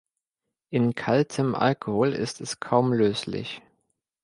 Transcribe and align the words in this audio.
In 0.71 0.95
kaltem 0.95 1.53
Alkohol 1.53 2.13
ist 2.13 2.41
es 2.41 2.59
kaum 2.59 2.91
löslich. 2.91 3.61